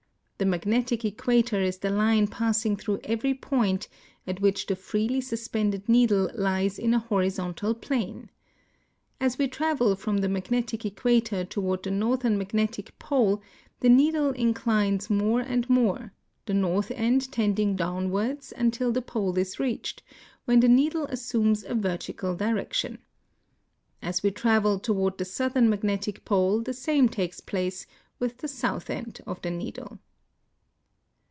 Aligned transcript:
The 0.37 0.45
magnetic 0.47 1.01
eciuator 1.01 1.63
is 1.63 1.77
the 1.77 1.91
line 1.91 2.25
passing 2.25 2.75
through 2.75 3.01
every 3.03 3.35
i)oint 3.35 3.87
at 4.25 4.41
which 4.41 4.65
the 4.65 4.75
freely 4.75 5.21
suspended 5.21 5.87
needle 5.87 6.31
lies 6.33 6.79
in 6.79 6.95
a 6.95 6.99
horizontal 6.99 7.75
plane. 7.75 8.31
As 9.19 9.37
we 9.37 9.47
travel 9.47 9.95
from 9.95 10.17
the 10.17 10.27
magnetic 10.27 10.83
equator 10.83 11.45
to 11.45 11.61
ward 11.61 11.83
the 11.83 11.91
northern 11.91 12.39
magnetic 12.39 12.97
pole 12.97 13.43
the 13.81 13.89
needle 13.89 14.31
inclines 14.31 15.11
ni..n 15.11 15.41
and 15.41 15.67
268 15.67 15.67
THE 15.67 15.69
COMPASS 15.69 15.69
IN 15.69 15.69
MODERN 15.69 15.91
NA 15.91 16.25
VIGA 16.47 16.47
TION 16.47 16.47
more, 16.47 16.47
the 16.47 16.53
north 16.55 16.91
end 16.99 17.31
tending 17.31 17.75
downwards 17.75 18.53
until 18.57 18.91
the 18.91 19.03
pole 19.03 19.37
is 19.37 19.59
reached, 19.59 20.01
when 20.45 20.61
the 20.61 20.67
needle 20.67 21.05
assumes 21.11 21.63
a 21.65 21.75
vertical 21.75 22.33
direction. 22.35 22.97
As 24.01 24.23
we 24.23 24.31
travel 24.31 24.79
toward 24.79 25.19
the 25.19 25.23
southern 25.25 25.69
magnetic 25.69 26.25
pole 26.25 26.61
the 26.61 26.73
same 26.73 27.07
takes 27.09 27.41
place 27.41 27.85
with 28.17 28.39
the 28.39 28.47
south 28.47 28.89
end 28.89 29.21
of 29.27 29.39
the, 29.43 29.51
needle. 29.51 29.99